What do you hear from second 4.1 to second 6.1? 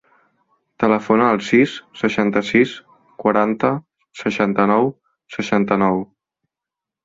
seixanta-nou, seixanta-nou.